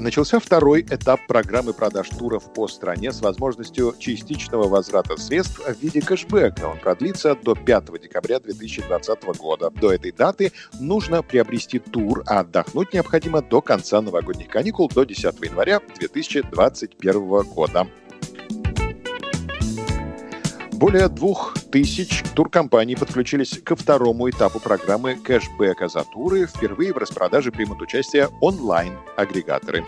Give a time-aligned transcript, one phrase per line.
[0.00, 6.00] начался второй этап программы продаж туров по стране с возможностью частичного возврата средств в виде
[6.00, 6.64] кэшбэка.
[6.66, 9.70] Он продлится до 5 декабря 2020 года.
[9.70, 15.24] До этой даты нужно приобрести тур, а отдохнуть необходимо до конца новогодних каникул до 10
[15.42, 17.86] января 2021 года.
[20.72, 26.46] Более двух тысяч туркомпаний подключились ко второму этапу программы кэшбэка за туры.
[26.46, 29.84] Впервые в распродаже примут участие онлайн-агрегаторы.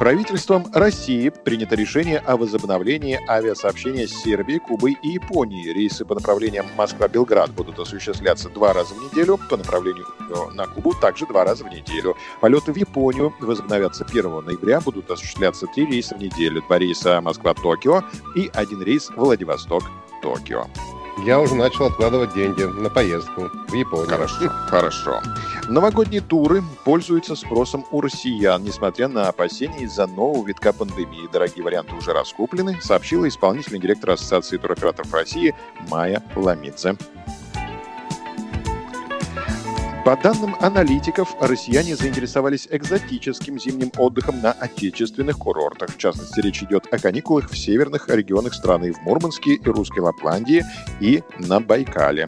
[0.00, 5.74] Правительством России принято решение о возобновлении авиасообщения с Сербией, Кубой и Японией.
[5.74, 10.06] Рейсы по направлениям Москва-Белград будут осуществляться два раза в неделю, по направлению
[10.54, 12.16] на Кубу также два раза в неделю.
[12.40, 18.02] Полеты в Японию возобновятся 1 ноября, будут осуществляться три рейса в неделю, два рейса Москва-Токио
[18.34, 20.64] и один рейс Владивосток-Токио.
[21.26, 24.08] Я уже начал откладывать деньги на поездку в Японию.
[24.08, 25.20] Хорошо, хорошо.
[25.70, 31.28] Новогодние туры пользуются спросом у россиян, несмотря на опасения из-за нового витка пандемии.
[31.32, 35.54] Дорогие варианты уже раскуплены, сообщила исполнительный директор Ассоциации туроператоров России
[35.88, 36.96] Майя Ламидзе.
[40.04, 45.90] По данным аналитиков, россияне заинтересовались экзотическим зимним отдыхом на отечественных курортах.
[45.90, 50.64] В частности, речь идет о каникулах в северных регионах страны, в Мурманске и Русской Лапландии
[50.98, 52.26] и на Байкале.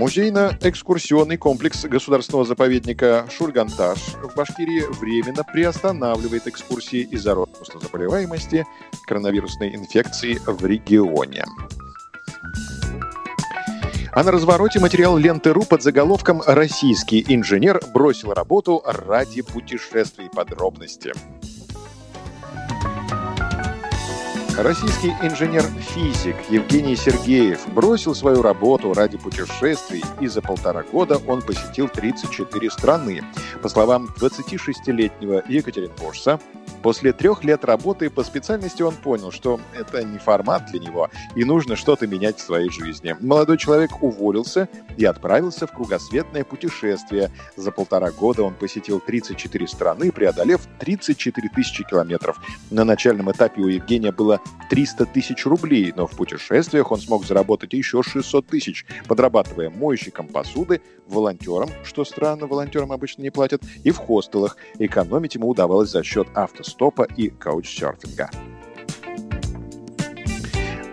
[0.00, 8.64] Музейно-экскурсионный комплекс государственного заповедника Шульганташ в Башкирии временно приостанавливает экскурсии из-за роста заболеваемости
[9.06, 11.44] коронавирусной инфекции в регионе.
[14.12, 20.30] А на развороте материал ленты.ру под заголовком «Российский инженер бросил работу ради путешествий».
[20.34, 21.12] Подробности.
[24.62, 31.88] Российский инженер-физик Евгений Сергеев бросил свою работу ради путешествий, и за полтора года он посетил
[31.88, 33.22] 34 страны.
[33.62, 36.38] По словам 26-летнего Екатеринбуржца,
[36.82, 41.44] После трех лет работы по специальности он понял, что это не формат для него, и
[41.44, 43.14] нужно что-то менять в своей жизни.
[43.20, 47.30] Молодой человек уволился и отправился в кругосветное путешествие.
[47.56, 52.40] За полтора года он посетил 34 страны, преодолев 34 тысячи километров.
[52.70, 54.40] На начальном этапе у Евгения было
[54.70, 60.80] 300 тысяч рублей, но в путешествиях он смог заработать еще 600 тысяч, подрабатывая мойщиком посуды,
[61.06, 64.56] волонтером, что странно, волонтерам обычно не платят, и в хостелах.
[64.78, 68.30] Экономить ему удавалось за счет автосов автостопа и каучсерфинга.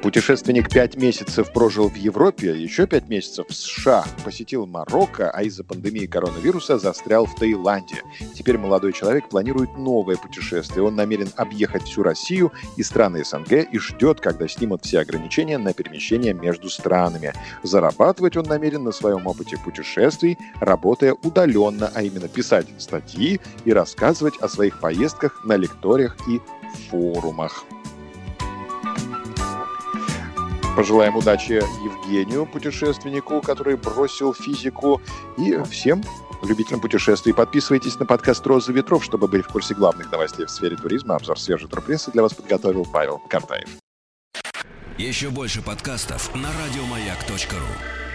[0.07, 5.65] Путешественник пять месяцев прожил в Европе, еще пять месяцев в США, посетил Марокко, а из-за
[5.65, 8.03] пандемии коронавируса застрял в Таиланде.
[8.33, 10.85] Теперь молодой человек планирует новое путешествие.
[10.85, 15.73] Он намерен объехать всю Россию и страны СНГ и ждет, когда снимут все ограничения на
[15.73, 17.33] перемещение между странами.
[17.63, 24.37] Зарабатывать он намерен на своем опыте путешествий, работая удаленно, а именно писать статьи и рассказывать
[24.37, 26.39] о своих поездках на лекториях и
[26.89, 27.65] форумах.
[30.77, 35.01] Пожелаем удачи Евгению, путешественнику, который бросил физику,
[35.35, 36.03] и всем
[36.43, 37.33] любителям путешествий.
[37.33, 41.15] Подписывайтесь на подкаст «Роза ветров», чтобы быть в курсе главных новостей в сфере туризма.
[41.15, 43.67] Обзор свежей турпрессы для вас подготовил Павел Картаев.
[44.99, 48.06] Еще больше подкастов на радиомаяк.ру